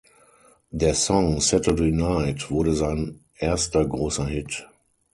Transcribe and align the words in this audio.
Der 0.71 0.95
Song 0.95 1.39
"Saturday 1.41 1.91
Night" 1.91 2.49
wurde 2.49 2.73
sein 2.73 3.19
erster 3.35 3.85
großer 3.85 4.25
Hit. 4.25 4.65